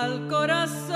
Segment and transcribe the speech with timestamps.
[0.00, 0.90] al corazón.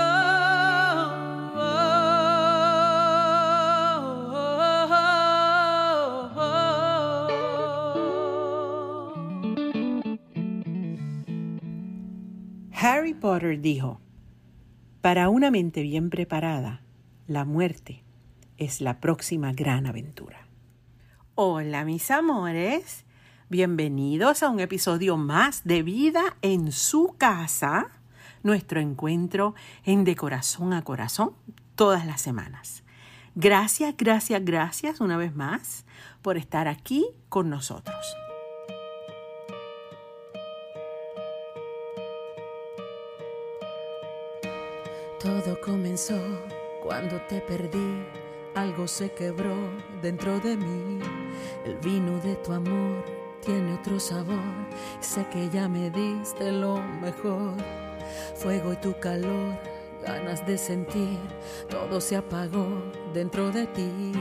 [12.73, 14.01] Harry Potter dijo,
[15.01, 16.81] para una mente bien preparada,
[17.27, 18.03] la muerte
[18.57, 20.47] es la próxima gran aventura.
[21.35, 23.05] Hola mis amores,
[23.49, 27.91] bienvenidos a un episodio más de Vida en su casa,
[28.45, 31.31] nuestro encuentro en De Corazón a Corazón
[31.73, 32.83] todas las semanas.
[33.33, 35.83] Gracias, gracias, gracias una vez más
[36.21, 38.15] por estar aquí con nosotros.
[45.19, 46.21] Todo comenzó
[46.83, 48.05] cuando te perdí,
[48.53, 49.55] algo se quebró
[50.03, 50.99] dentro de mí.
[51.65, 53.03] El vino de tu amor
[53.43, 54.37] tiene otro sabor,
[54.99, 57.84] sé que ya me diste lo mejor.
[58.35, 59.57] Fuego y tu calor,
[60.05, 61.19] ganas de sentir,
[61.69, 62.67] todo se apagó
[63.13, 64.11] dentro de ti.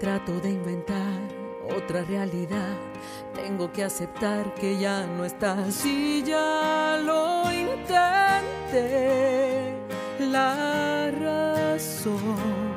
[0.00, 1.20] Trato de inventar
[1.76, 2.76] otra realidad,
[3.34, 8.92] tengo que aceptar que ya no estás y ya lo intenté
[10.18, 12.72] la razón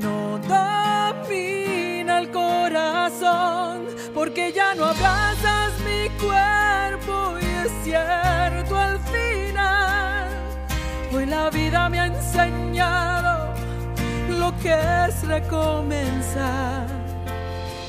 [0.00, 8.31] no domina el corazón porque ya no abrazas mi cuerpo y es cierto
[11.42, 13.52] la vida me ha enseñado
[14.40, 14.74] lo que
[15.06, 16.86] es recomenzar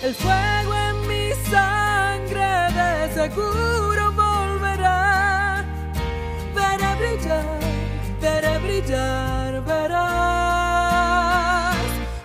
[0.02, 5.64] el fuego en mi sangre de seguro volverá
[6.56, 7.64] para brillar
[8.24, 10.74] veré brillar, verás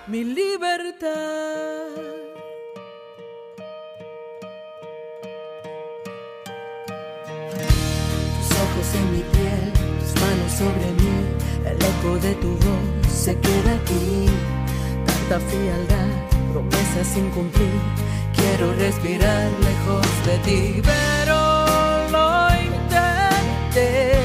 [0.06, 1.88] mi libertad.
[8.36, 10.97] Tus ojos en mi piel, tus manos sobre mí,
[11.70, 14.26] el eco de tu voz se queda aquí.
[15.06, 16.10] Tanta frialdad,
[16.52, 17.80] promesas sin cumplir,
[18.36, 21.38] quiero respirar lejos de ti, pero
[22.10, 24.17] lo intenté.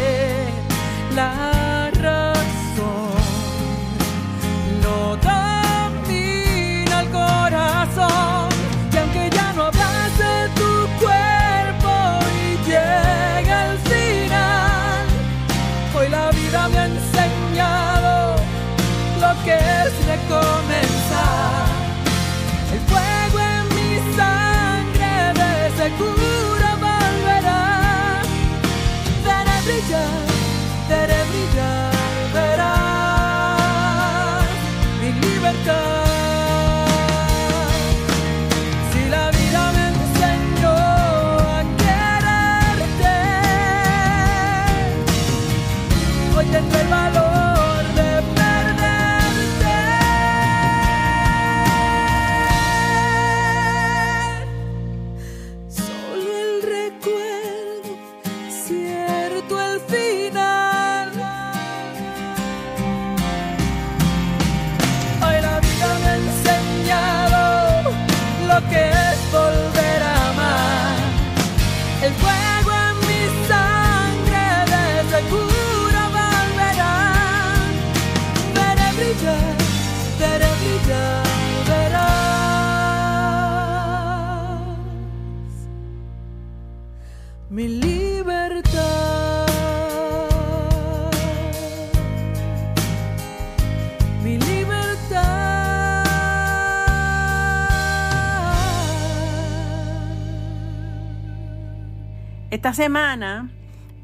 [102.63, 103.51] Esta semana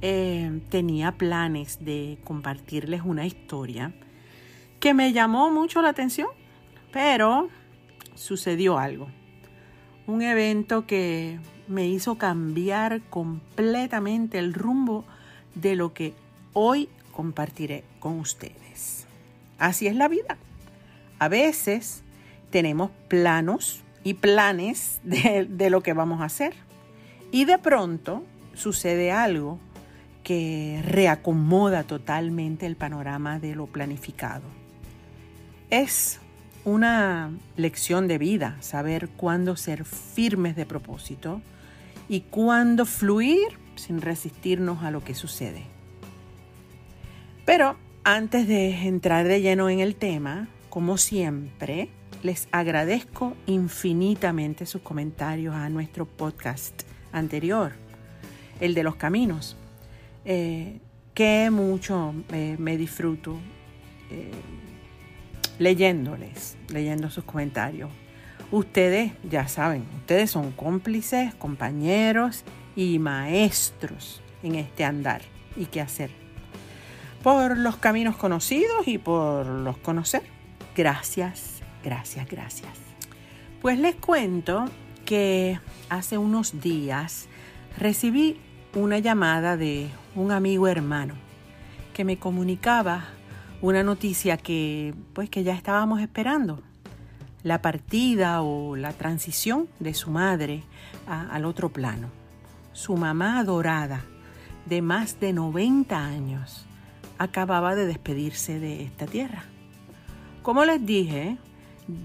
[0.01, 3.93] eh, tenía planes de compartirles una historia
[4.81, 6.27] que me llamó mucho la atención,
[6.91, 7.47] pero
[8.15, 9.07] sucedió algo.
[10.07, 11.39] Un evento que
[11.69, 15.05] me hizo cambiar completamente el rumbo
[15.55, 16.13] de lo que
[16.51, 19.07] hoy compartiré con ustedes.
[19.57, 20.37] Así es la vida.
[21.17, 22.03] A veces
[22.49, 26.55] tenemos planos y planes de, de lo que vamos a hacer.
[27.31, 29.59] Y de pronto sucede algo
[30.23, 34.43] que reacomoda totalmente el panorama de lo planificado.
[35.69, 36.19] Es
[36.65, 41.41] una lección de vida saber cuándo ser firmes de propósito
[42.07, 45.63] y cuándo fluir sin resistirnos a lo que sucede.
[47.45, 51.89] Pero antes de entrar de lleno en el tema, como siempre,
[52.21, 57.73] les agradezco infinitamente sus comentarios a nuestro podcast anterior,
[58.59, 59.57] el de los caminos,
[60.25, 60.79] eh,
[61.13, 63.39] que mucho me disfruto
[64.09, 64.31] eh,
[65.59, 67.89] leyéndoles, leyendo sus comentarios.
[68.51, 72.43] Ustedes ya saben, ustedes son cómplices, compañeros
[72.75, 75.21] y maestros en este andar
[75.55, 76.09] y qué hacer.
[77.21, 80.23] Por los caminos conocidos y por los conocer.
[80.75, 82.71] Gracias, gracias, gracias.
[83.61, 84.65] Pues les cuento
[85.05, 85.59] que
[85.89, 87.27] hace unos días
[87.77, 88.39] recibí
[88.75, 91.15] una llamada de un amigo hermano
[91.93, 93.05] que me comunicaba
[93.61, 96.61] una noticia que pues que ya estábamos esperando
[97.43, 100.63] la partida o la transición de su madre
[101.07, 102.09] al otro plano.
[102.73, 104.03] Su mamá adorada,
[104.65, 106.65] de más de 90 años,
[107.17, 109.43] acababa de despedirse de esta tierra.
[110.43, 111.37] Como les dije,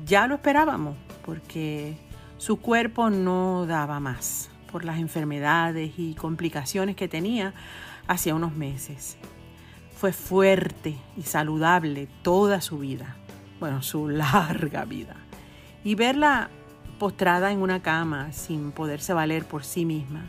[0.06, 0.96] ya lo esperábamos
[1.26, 1.96] porque
[2.38, 7.54] su cuerpo no daba más por las enfermedades y complicaciones que tenía
[8.08, 9.16] hacía unos meses.
[9.96, 13.14] Fue fuerte y saludable toda su vida,
[13.60, 15.14] bueno, su larga vida.
[15.84, 16.50] Y verla
[16.98, 20.24] postrada en una cama sin poderse valer por sí misma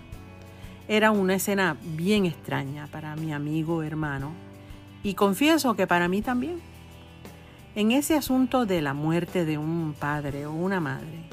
[0.87, 4.31] era una escena bien extraña para mi amigo hermano
[5.01, 6.61] y confieso que para mí también.
[7.73, 11.29] En ese asunto de la muerte de un padre o una madre,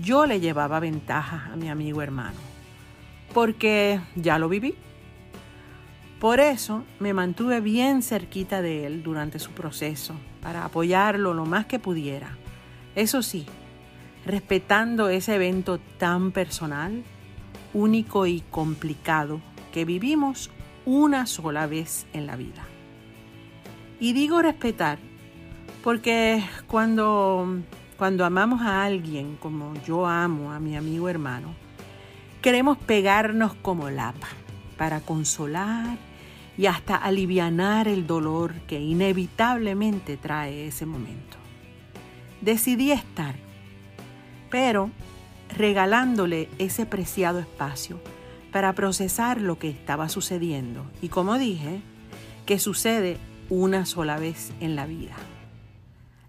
[0.00, 2.38] yo le llevaba ventaja a mi amigo hermano,
[3.32, 4.74] porque ya lo viví.
[6.20, 11.66] Por eso me mantuve bien cerquita de él durante su proceso, para apoyarlo lo más
[11.66, 12.36] que pudiera.
[12.96, 13.46] Eso sí,
[14.26, 17.04] respetando ese evento tan personal,
[17.72, 19.40] único y complicado
[19.72, 20.50] que vivimos
[20.84, 22.66] una sola vez en la vida.
[24.00, 24.98] Y digo respetar
[25.84, 27.46] porque cuando,
[27.98, 31.52] cuando amamos a alguien como yo amo a mi amigo hermano,
[32.40, 34.28] queremos pegarnos como lapa
[34.76, 35.98] para consolar
[36.56, 41.36] y hasta alivianar el dolor que inevitablemente trae ese momento.
[42.40, 43.34] Decidí estar,
[44.48, 44.90] pero
[45.48, 48.00] regalándole ese preciado espacio
[48.52, 51.80] para procesar lo que estaba sucediendo y como dije,
[52.46, 53.18] que sucede
[53.50, 55.16] una sola vez en la vida.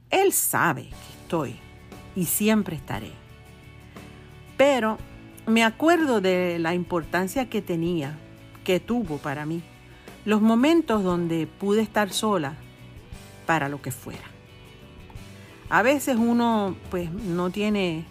[0.09, 1.55] Él sabe que estoy
[2.15, 3.11] y siempre estaré.
[4.57, 4.97] Pero
[5.45, 8.17] me acuerdo de la importancia que tenía,
[8.63, 9.61] que tuvo para mí
[10.25, 12.55] los momentos donde pude estar sola
[13.45, 14.25] para lo que fuera.
[15.69, 18.05] A veces uno pues no tiene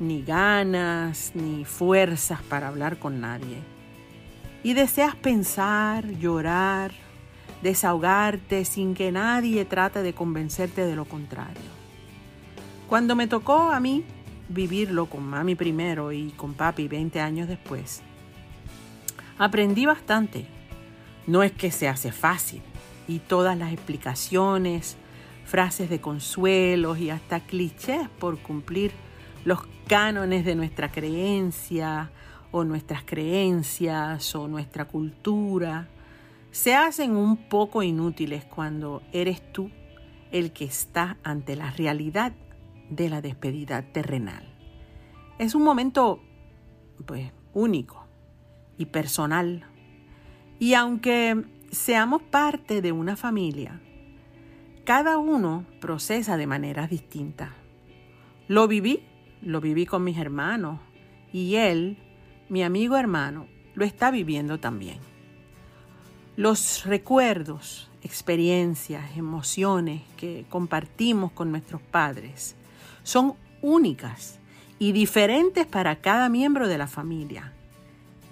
[0.00, 3.58] ni ganas ni fuerzas para hablar con nadie.
[4.62, 6.92] Y deseas pensar, llorar,
[7.64, 11.72] desahogarte sin que nadie trate de convencerte de lo contrario.
[12.90, 14.04] Cuando me tocó a mí
[14.50, 18.02] vivirlo con mami primero y con papi 20 años después,
[19.38, 20.46] aprendí bastante
[21.26, 22.60] no es que se hace fácil
[23.08, 24.98] y todas las explicaciones,
[25.46, 28.92] frases de consuelos y hasta clichés por cumplir
[29.46, 32.10] los cánones de nuestra creencia
[32.52, 35.88] o nuestras creencias o nuestra cultura
[36.54, 39.72] se hacen un poco inútiles cuando eres tú
[40.30, 42.32] el que está ante la realidad
[42.88, 44.54] de la despedida terrenal.
[45.40, 46.22] Es un momento
[47.06, 48.06] pues único
[48.78, 49.66] y personal
[50.60, 53.80] y aunque seamos parte de una familia,
[54.84, 57.50] cada uno procesa de maneras distintas.
[58.46, 59.02] Lo viví,
[59.42, 60.78] lo viví con mis hermanos
[61.32, 61.98] y él,
[62.48, 65.13] mi amigo hermano, lo está viviendo también.
[66.36, 72.56] Los recuerdos, experiencias, emociones que compartimos con nuestros padres
[73.04, 74.40] son únicas
[74.80, 77.52] y diferentes para cada miembro de la familia.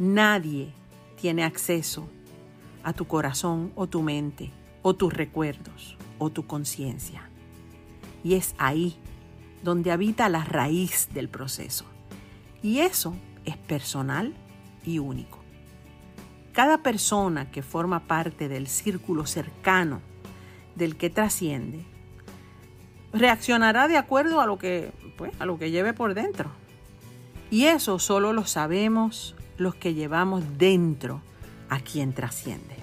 [0.01, 0.73] Nadie
[1.21, 2.09] tiene acceso
[2.83, 4.51] a tu corazón o tu mente
[4.83, 7.31] o tus recuerdos o tu conciencia.
[8.25, 8.97] Y es ahí
[9.63, 11.85] donde habita la raíz del proceso.
[12.65, 14.35] Y eso es personal
[14.85, 15.42] y único.
[16.53, 20.01] Cada persona que forma parte del círculo cercano
[20.75, 21.85] del que trasciende
[23.13, 26.51] reaccionará de acuerdo a lo que, pues, a lo que lleve por dentro.
[27.51, 31.23] Y eso solo lo sabemos los que llevamos dentro
[31.69, 32.77] a quien trasciende.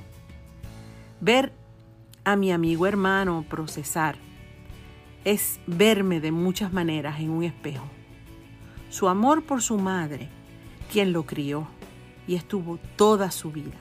[1.22, 1.52] Ver
[2.24, 4.18] a mi amigo hermano procesar
[5.26, 7.86] es verme de muchas maneras en un espejo.
[8.90, 10.30] Su amor por su madre,
[10.92, 11.68] quien lo crió
[12.28, 13.78] y estuvo toda su vida,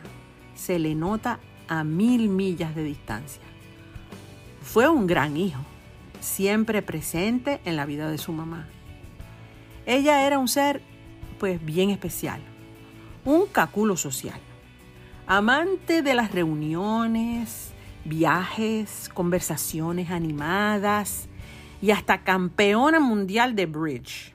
[0.54, 3.42] se le nota a mil millas de distancia.
[4.62, 5.61] Fue un gran hijo,
[6.21, 8.66] siempre presente en la vida de su mamá.
[9.87, 10.83] Ella era un ser
[11.38, 12.40] pues bien especial,
[13.25, 14.40] un caculo social.
[15.26, 17.73] amante de las reuniones,
[18.07, 21.28] viajes, conversaciones animadas
[21.83, 24.35] y hasta campeona mundial de bridge.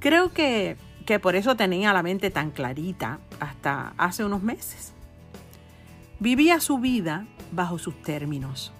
[0.00, 0.76] Creo que,
[1.08, 4.92] que por eso tenía la mente tan clarita hasta hace unos meses.
[6.20, 8.74] Vivía su vida bajo sus términos.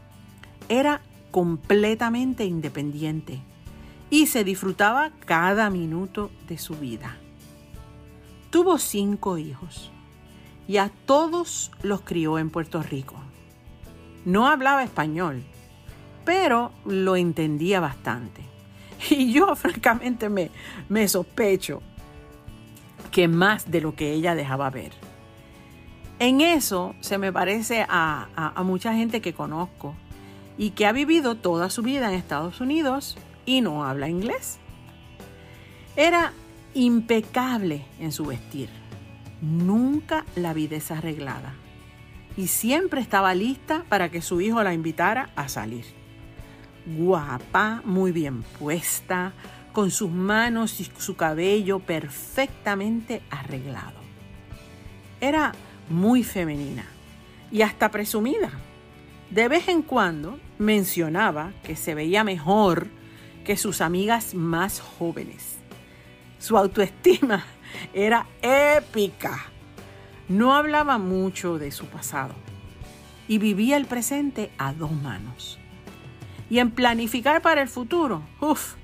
[0.68, 3.40] Era completamente independiente
[4.11, 7.16] y se disfrutaba cada minuto de su vida.
[8.50, 9.90] Tuvo cinco hijos
[10.66, 13.16] y a todos los crió en Puerto Rico.
[14.26, 15.44] No hablaba español,
[16.26, 18.42] pero lo entendía bastante.
[19.08, 20.50] Y yo francamente me,
[20.90, 21.80] me sospecho
[23.10, 24.92] que más de lo que ella dejaba ver.
[26.18, 29.94] En eso se me parece a, mucha gente que conozco
[30.56, 34.58] y que ha vivido toda su vida en Estados Unidos y no habla inglés.
[35.94, 36.32] Era
[36.74, 38.68] impecable en su vestir.
[39.40, 41.54] Nunca la vi desarreglada.
[42.36, 45.84] Y siempre estaba lista para que su hijo la invitara a salir.
[46.86, 49.32] Guapa, muy bien puesta,
[49.78, 54.00] con sus manos y su cabello perfectamente arreglado.
[55.20, 55.52] Era
[55.88, 56.85] muy femenina
[57.52, 58.50] y hasta presumida.
[59.30, 62.88] De vez en cuando mencionaba que se veía mejor
[63.44, 65.58] que sus amigas más jóvenes.
[66.40, 67.44] Su autoestima
[67.94, 69.44] era épica.
[70.28, 72.35] No hablaba mucho de su pasado
[73.28, 75.56] y vivía el presente a dos manos.
[76.50, 78.75] Y en planificar para el futuro, uff,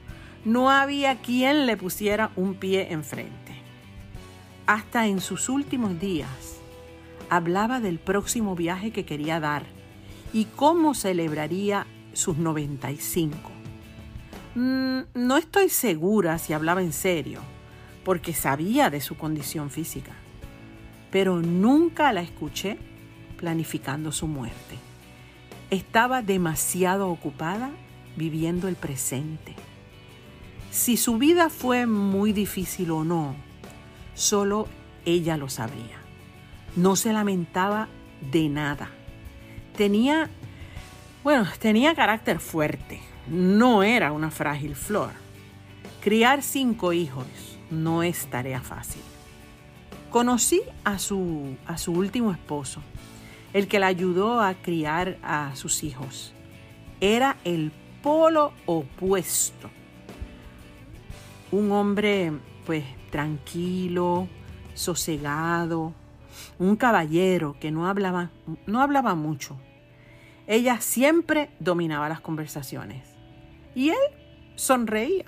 [0.45, 3.55] no había quien le pusiera un pie enfrente.
[4.67, 6.61] Hasta en sus últimos días
[7.31, 9.65] hablaba del próximo viaje que quería dar
[10.33, 13.37] y cómo celebraría sus 95.
[14.55, 17.41] Mm, no estoy segura si hablaba en serio,
[18.05, 20.13] porque sabía de su condición física,
[21.11, 22.79] pero nunca la escuché
[23.37, 24.77] planificando su muerte.
[25.71, 27.71] Estaba demasiado ocupada
[28.17, 29.55] viviendo el presente.
[30.75, 33.37] Si su vida fue muy difícil o no,
[34.15, 34.67] solo
[35.05, 36.01] ella lo sabría.
[36.75, 37.87] No se lamentaba
[38.33, 38.91] de nada.
[39.77, 40.29] Tenía,
[41.23, 43.01] bueno, tenía carácter fuerte.
[43.29, 45.13] No era una frágil flor.
[46.03, 47.25] Criar cinco hijos
[47.71, 49.03] no es tarea fácil.
[50.11, 52.83] Conocí a su, a su último esposo,
[53.53, 56.33] el que la ayudó a criar a sus hijos.
[57.01, 57.71] Era el
[58.03, 59.71] polo opuesto.
[61.55, 62.33] Un hombre,
[62.67, 62.83] pues,
[63.13, 64.27] tranquilo,
[64.75, 65.95] sosegado,
[66.59, 68.33] un caballero que no hablaba,
[68.67, 69.57] no hablaba mucho.
[70.49, 73.07] Ella siempre dominaba las conversaciones
[73.73, 74.05] y él
[74.57, 75.27] sonreía.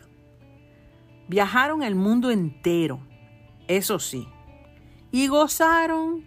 [1.29, 2.99] Viajaron el mundo entero,
[3.69, 4.27] eso sí,
[5.13, 6.25] y gozaron,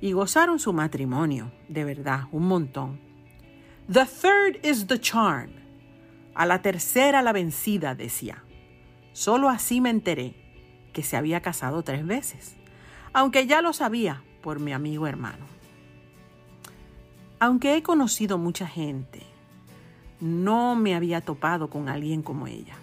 [0.00, 3.00] y gozaron su matrimonio, de verdad, un montón.
[3.86, 5.52] The third is the charm.
[6.34, 8.42] A la tercera la vencida, decía.
[9.16, 10.34] Solo así me enteré
[10.92, 12.56] que se había casado tres veces
[13.16, 15.46] aunque ya lo sabía por mi amigo hermano.
[17.40, 19.22] Aunque he conocido mucha gente,
[20.20, 22.74] no me había topado con alguien como ella.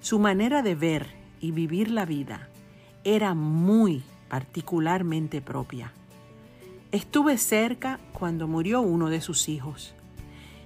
[0.00, 1.08] Su manera de ver
[1.40, 2.50] y vivir la vida
[3.02, 5.92] era muy particularmente propia.
[6.92, 9.92] Estuve cerca cuando murió uno de sus hijos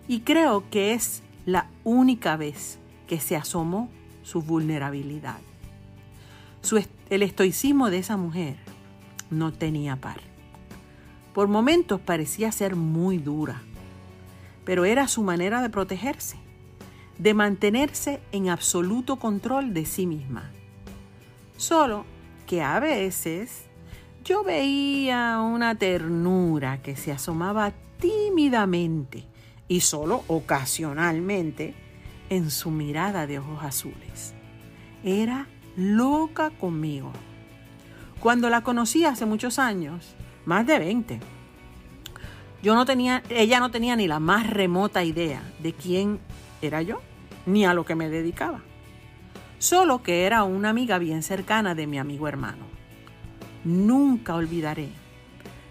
[0.07, 3.89] y creo que es la única vez que se asomó
[4.27, 5.39] su vulnerabilidad.
[7.11, 8.57] el estoicismo de esa mujer
[9.31, 10.19] no tenía par.
[11.33, 13.63] Por momentos parecía ser muy dura,
[14.65, 16.39] pero era su manera de protegerse,
[17.19, 20.51] de mantenerse en absoluto control de sí misma.
[21.57, 22.05] Solo
[22.47, 23.67] que a veces
[24.25, 29.25] yo veía una ternura que se asomaba tímidamente
[29.69, 31.86] y solo ocasionalmente
[32.31, 34.35] en su mirada de ojos azules.
[35.05, 37.13] Era loca conmigo.
[38.21, 40.15] Cuando la conocí hace muchos años,
[40.45, 41.21] más de 20,
[42.63, 46.19] yo no tenía, ella no tenía ni la más remota idea de quién
[46.63, 47.01] era yo,
[47.45, 48.63] ni a lo que me dedicaba.
[49.59, 52.65] Solo que era una amiga bien cercana de mi amigo hermano.
[53.65, 54.89] Nunca olvidaré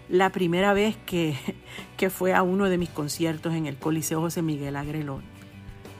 [0.08, 1.36] la primera vez que,
[1.96, 5.22] que fue a uno de mis conciertos en el Coliseo José Miguel Agrelón,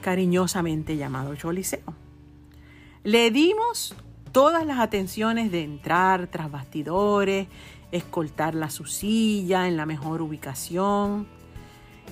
[0.07, 1.93] cariñosamente llamado Choliseo.
[3.03, 3.93] Le dimos
[4.31, 7.49] todas las atenciones de entrar tras bastidores,
[7.91, 11.27] escoltarla a su silla en la mejor ubicación.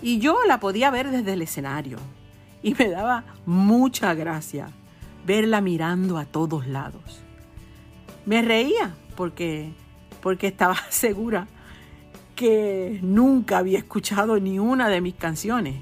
[0.02, 1.98] Y yo la podía ver desde el escenario.
[2.62, 4.68] Y me daba mucha gracia
[5.26, 7.22] verla mirando a todos lados.
[8.26, 9.72] Me reía porque,
[10.22, 11.48] porque estaba segura
[12.36, 15.76] que nunca había escuchado ni una de mis canciones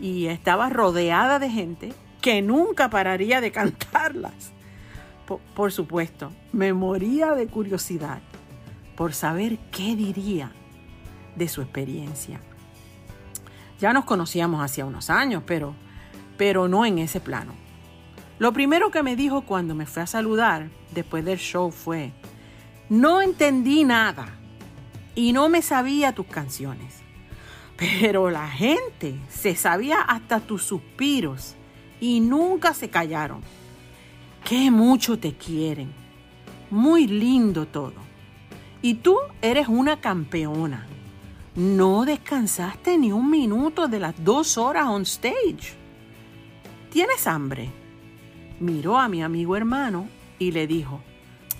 [0.00, 4.52] y estaba rodeada de gente que nunca pararía de cantarlas.
[5.54, 8.20] Por, supuesto, me moría de curiosidad
[8.96, 10.50] por saber qué diría
[11.36, 12.40] de su experiencia.
[13.78, 15.74] Ya nos conocíamos hacía unos años, pero,
[16.36, 17.52] pero no en ese plano.
[18.40, 22.12] Lo primero que me dijo cuando me fue a saludar después del show fue,
[22.88, 24.26] no entendí nada
[25.14, 27.02] y no me sabía tus canciones,
[27.80, 31.54] pero la gente se sabía hasta tus suspiros
[31.98, 33.40] y nunca se callaron.
[34.44, 35.90] Qué mucho te quieren.
[36.70, 37.94] Muy lindo todo.
[38.82, 40.86] Y tú eres una campeona.
[41.56, 45.74] No descansaste ni un minuto de las dos horas on stage.
[46.92, 47.70] ¿Tienes hambre?
[48.60, 50.06] Miró a mi amigo hermano
[50.38, 51.00] y le dijo,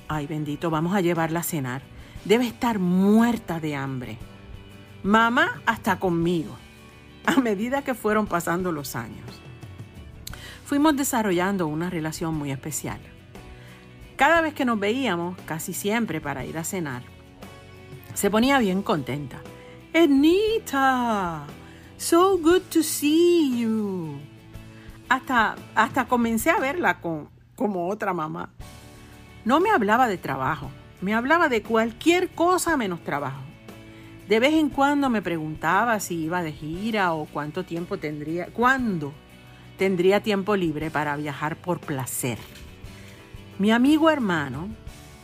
[0.06, 1.80] ay bendito, vamos a llevarla a cenar.
[2.26, 4.18] Debe estar muerta de hambre.
[5.02, 6.56] Mamá hasta conmigo,
[7.26, 9.40] a medida que fueron pasando los años
[10.70, 13.00] fuimos desarrollando una relación muy especial.
[14.14, 17.02] Cada vez que nos veíamos, casi siempre para ir a cenar,
[18.14, 19.40] se ponía bien contenta.
[19.92, 21.44] Enita,
[21.96, 24.20] so good to see you.
[25.08, 28.50] Hasta, hasta comencé a verla con, como otra mamá.
[29.44, 33.42] No me hablaba de trabajo, me hablaba de cualquier cosa menos trabajo.
[34.30, 39.12] De vez en cuando me preguntaba si iba de gira o cuánto tiempo tendría, cuándo
[39.76, 42.38] tendría tiempo libre para viajar por placer.
[43.58, 44.68] Mi amigo hermano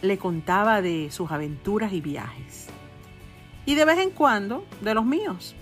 [0.03, 2.67] le contaba de sus aventuras y viajes.
[3.65, 5.55] Y de vez en cuando de los míos.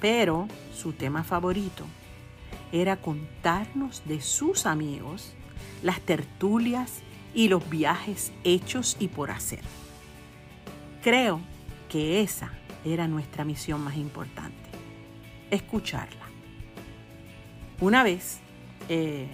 [0.00, 1.84] Pero su tema favorito
[2.72, 5.34] era contarnos de sus amigos,
[5.82, 7.02] las tertulias
[7.34, 9.60] y los viajes hechos y por hacer.
[11.02, 11.42] Creo
[11.90, 12.52] que esa
[12.84, 14.70] era nuestra misión más importante,
[15.50, 16.26] escucharla.
[17.80, 18.40] Una vez,
[18.88, 19.28] eh,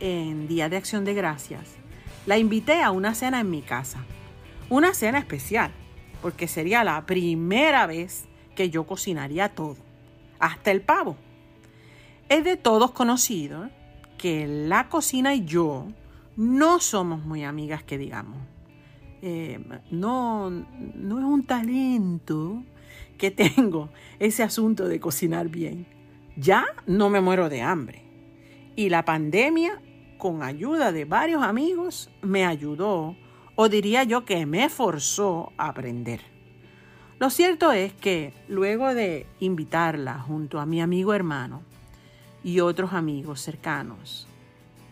[0.00, 1.76] en Día de Acción de Gracias,
[2.26, 4.04] la invité a una cena en mi casa.
[4.68, 5.70] Una cena especial,
[6.20, 9.76] porque sería la primera vez que yo cocinaría todo,
[10.38, 11.16] hasta el pavo.
[12.28, 13.68] Es de todos conocido
[14.18, 15.88] que la cocina y yo
[16.36, 18.38] no somos muy amigas que digamos.
[19.20, 19.60] Eh,
[19.90, 22.62] no, no es un talento
[23.22, 25.86] que tengo ese asunto de cocinar bien.
[26.34, 28.02] Ya no me muero de hambre.
[28.74, 29.80] Y la pandemia,
[30.18, 33.14] con ayuda de varios amigos, me ayudó,
[33.54, 36.20] o diría yo que me forzó a aprender.
[37.20, 41.62] Lo cierto es que luego de invitarla junto a mi amigo hermano
[42.42, 44.26] y otros amigos cercanos,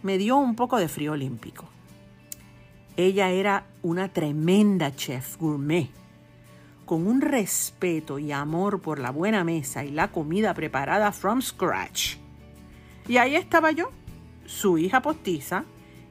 [0.05, 1.65] me dio un poco de frío olímpico.
[2.97, 5.91] Ella era una tremenda chef gourmet
[6.91, 12.17] con un respeto y amor por la buena mesa y la comida preparada from scratch.
[13.07, 13.93] Y ahí estaba yo,
[14.45, 15.63] su hija postiza,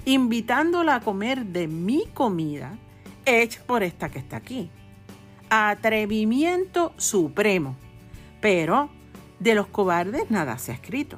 [0.06, 2.78] invitándola a comer de mi comida
[3.26, 4.70] hecha por esta que está aquí.
[5.50, 7.76] Atrevimiento supremo.
[8.40, 8.90] Pero
[9.42, 11.18] de los cobardes nada se ha escrito.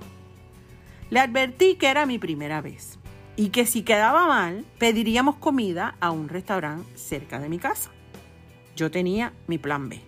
[1.12, 2.98] Le advertí que era mi primera vez
[3.36, 7.92] y que si quedaba mal pediríamos comida a un restaurante cerca de mi casa
[8.76, 10.02] yo tenía mi plan B.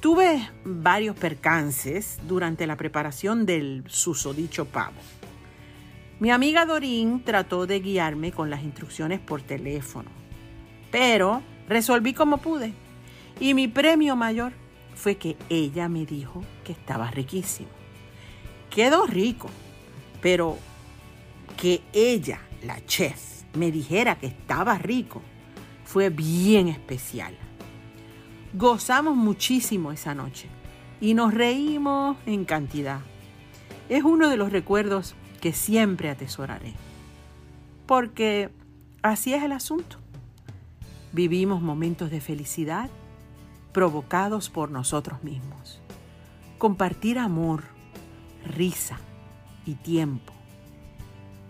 [0.00, 4.96] Tuve varios percances durante la preparación del susodicho pavo.
[6.20, 10.10] Mi amiga Dorín trató de guiarme con las instrucciones por teléfono,
[10.90, 12.72] pero resolví como pude.
[13.40, 14.52] Y mi premio mayor
[14.94, 17.68] fue que ella me dijo que estaba riquísimo.
[18.70, 19.50] Quedó rico,
[20.22, 20.56] pero
[21.56, 25.22] que ella, la chef, me dijera que estaba rico
[25.84, 27.36] fue bien especial.
[28.58, 30.48] Gozamos muchísimo esa noche
[30.98, 33.00] y nos reímos en cantidad.
[33.90, 36.72] Es uno de los recuerdos que siempre atesoraré.
[37.84, 38.48] Porque
[39.02, 39.98] así es el asunto.
[41.12, 42.88] Vivimos momentos de felicidad
[43.74, 45.82] provocados por nosotros mismos.
[46.56, 47.62] Compartir amor,
[48.42, 48.98] risa
[49.66, 50.32] y tiempo.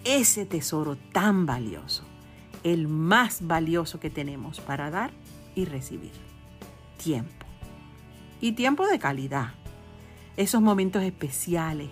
[0.02, 2.02] Ese tesoro tan valioso,
[2.64, 5.12] el más valioso que tenemos para dar
[5.54, 6.25] y recibir
[6.96, 7.46] tiempo.
[8.40, 9.54] Y tiempo de calidad.
[10.36, 11.88] Esos momentos especiales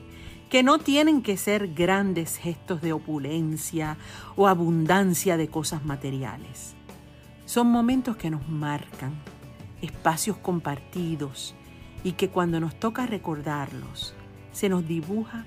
[0.50, 3.96] que no tienen que ser grandes gestos de opulencia
[4.36, 6.74] o abundancia de cosas materiales.
[7.44, 9.14] Son momentos que nos marcan,
[9.82, 11.54] espacios compartidos
[12.04, 14.14] y que cuando nos toca recordarlos,
[14.52, 15.44] se nos dibuja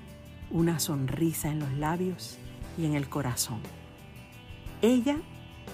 [0.50, 2.38] una sonrisa en los labios
[2.76, 3.60] y en el corazón.
[4.82, 5.16] Ella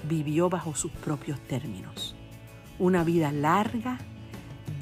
[0.09, 2.15] vivió bajo sus propios términos
[2.79, 3.99] una vida larga,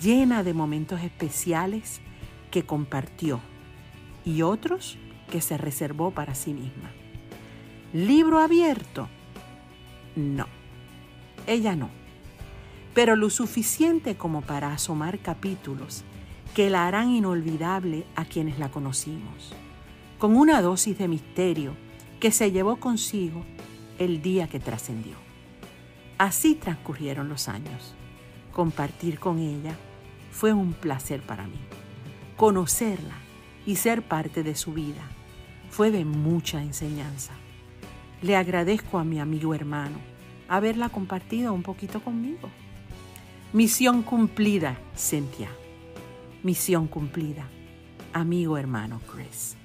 [0.00, 2.00] llena de momentos especiales
[2.50, 3.40] que compartió
[4.24, 4.98] y otros
[5.30, 6.90] que se reservó para sí misma.
[7.92, 9.08] ¿Libro abierto?
[10.16, 10.46] No,
[11.46, 11.90] ella no,
[12.94, 16.04] pero lo suficiente como para asomar capítulos
[16.54, 19.54] que la harán inolvidable a quienes la conocimos,
[20.18, 21.74] con una dosis de misterio
[22.20, 23.44] que se llevó consigo
[23.98, 25.21] el día que trascendió.
[26.22, 27.96] Así transcurrieron los años.
[28.52, 29.74] Compartir con ella
[30.30, 31.58] fue un placer para mí.
[32.36, 33.16] Conocerla
[33.66, 35.02] y ser parte de su vida
[35.68, 37.32] fue de mucha enseñanza.
[38.22, 39.96] Le agradezco a mi amigo hermano
[40.46, 42.48] haberla compartido un poquito conmigo.
[43.52, 45.48] Misión cumplida, Cynthia.
[46.44, 47.48] Misión cumplida,
[48.12, 49.56] amigo hermano Chris.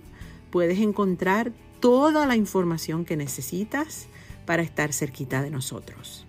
[0.52, 4.06] puedes encontrar toda la información que necesitas
[4.46, 6.26] para estar cerquita de nosotros.